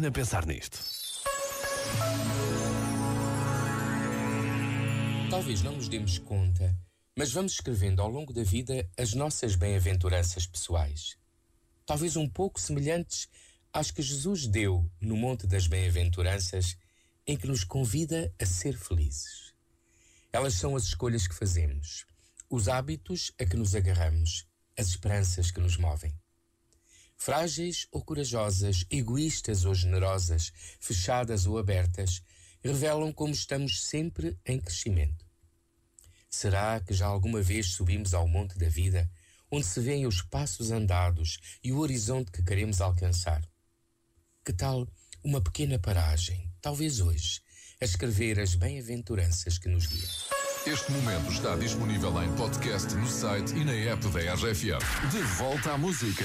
pena 0.00 0.10
pensar 0.10 0.46
nisto. 0.46 0.78
Talvez 5.28 5.62
não 5.62 5.76
nos 5.76 5.88
demos 5.88 6.18
conta, 6.18 6.74
mas 7.14 7.30
vamos 7.32 7.52
escrevendo 7.52 8.00
ao 8.00 8.08
longo 8.08 8.32
da 8.32 8.42
vida 8.42 8.88
as 8.96 9.12
nossas 9.12 9.56
bem-aventuranças 9.56 10.46
pessoais. 10.46 11.18
Talvez 11.84 12.16
um 12.16 12.26
pouco 12.26 12.58
semelhantes 12.58 13.28
às 13.74 13.90
que 13.90 14.00
Jesus 14.00 14.46
deu 14.46 14.90
no 14.98 15.16
Monte 15.16 15.46
das 15.46 15.66
Bem-aventuranças, 15.66 16.78
em 17.26 17.36
que 17.36 17.46
nos 17.46 17.62
convida 17.62 18.32
a 18.40 18.46
ser 18.46 18.78
felizes. 18.78 19.52
Elas 20.32 20.54
são 20.54 20.74
as 20.76 20.84
escolhas 20.84 21.28
que 21.28 21.34
fazemos, 21.34 22.06
os 22.48 22.68
hábitos 22.68 23.32
a 23.38 23.44
que 23.44 23.56
nos 23.56 23.74
agarramos, 23.74 24.46
as 24.78 24.88
esperanças 24.88 25.50
que 25.50 25.60
nos 25.60 25.76
movem. 25.76 26.14
Frágeis 27.22 27.86
ou 27.92 28.02
corajosas, 28.02 28.86
egoístas 28.88 29.66
ou 29.66 29.74
generosas, 29.74 30.50
fechadas 30.80 31.44
ou 31.46 31.58
abertas, 31.58 32.22
revelam 32.64 33.12
como 33.12 33.34
estamos 33.34 33.84
sempre 33.84 34.38
em 34.46 34.58
crescimento. 34.58 35.22
Será 36.30 36.80
que 36.80 36.94
já 36.94 37.04
alguma 37.04 37.42
vez 37.42 37.72
subimos 37.72 38.14
ao 38.14 38.26
monte 38.26 38.56
da 38.56 38.70
vida, 38.70 39.06
onde 39.50 39.66
se 39.66 39.80
veem 39.80 40.06
os 40.06 40.22
passos 40.22 40.70
andados 40.70 41.38
e 41.62 41.70
o 41.72 41.80
horizonte 41.80 42.30
que 42.32 42.42
queremos 42.42 42.80
alcançar? 42.80 43.46
Que 44.42 44.54
tal 44.54 44.88
uma 45.22 45.42
pequena 45.42 45.78
paragem, 45.78 46.50
talvez 46.62 47.00
hoje, 47.00 47.42
a 47.82 47.84
escrever 47.84 48.40
as 48.40 48.54
bem-aventuranças 48.54 49.58
que 49.58 49.68
nos 49.68 49.84
guiam? 49.84 50.40
Este 50.66 50.92
momento 50.92 51.32
está 51.32 51.56
disponível 51.56 52.22
em 52.22 52.30
podcast 52.36 52.94
no 52.94 53.06
site 53.06 53.54
e 53.54 53.64
na 53.64 53.72
app 53.72 54.06
da 54.08 54.34
RFM. 54.34 55.10
De 55.10 55.22
volta 55.38 55.72
à 55.72 55.78
música. 55.78 56.24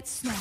Might 0.00 0.08
snap. 0.08 0.34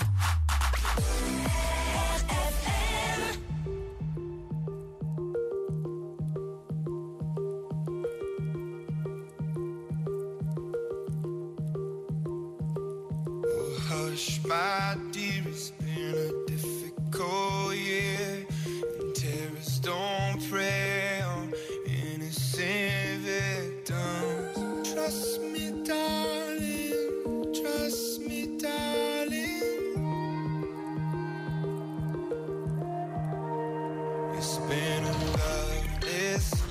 Oh, 13.46 13.80
hush, 13.88 14.40
my 14.46 14.98
dear, 15.12 15.44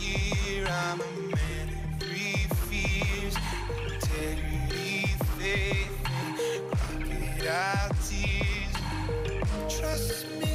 year. 0.08 0.66
I'm 0.66 1.00
a 1.00 1.36
man 1.36 1.68
of 1.68 2.02
three 2.02 2.46
fears. 2.68 3.36
Integrity, 3.92 5.06
faith, 5.38 5.94
and 6.06 6.36
crocodile 6.70 7.90
tears. 8.08 9.80
Trust 9.80 10.26
me. 10.40 10.48